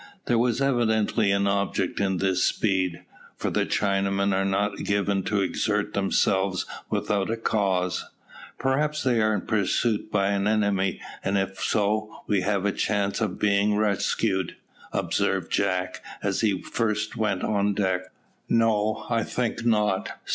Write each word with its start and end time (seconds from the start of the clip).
There 0.25 0.39
was 0.39 0.59
evidently 0.61 1.29
an 1.29 1.45
object 1.45 1.99
in 1.99 2.17
this 2.17 2.43
speed, 2.43 3.03
for 3.37 3.51
the 3.51 3.67
Chinamen 3.67 4.33
are 4.33 4.43
not 4.43 4.77
given 4.77 5.21
to 5.25 5.41
exert 5.41 5.93
themselves 5.93 6.65
without 6.89 7.29
a 7.29 7.37
cause. 7.37 8.05
"Perhaps 8.57 9.03
they 9.03 9.21
are 9.21 9.39
pursued 9.39 10.09
by 10.09 10.29
an 10.29 10.47
enemy, 10.47 10.99
and 11.23 11.37
if 11.37 11.59
so, 11.61 12.21
we 12.25 12.41
have 12.41 12.65
a 12.65 12.69
a 12.69 12.71
chance 12.71 13.21
of 13.21 13.37
being 13.37 13.77
rescued," 13.77 14.55
observed 14.91 15.51
Jack, 15.51 16.01
as 16.23 16.41
he 16.41 16.59
first 16.63 17.15
went 17.15 17.43
on 17.43 17.75
deck. 17.75 18.01
"No, 18.49 19.05
I 19.07 19.21
think 19.23 19.63
not. 19.67 20.09